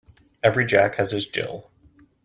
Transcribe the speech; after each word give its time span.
Every 0.41 0.65
Jack 0.65 0.95
has 0.95 1.11
his 1.11 1.27
Jill. 1.27 1.69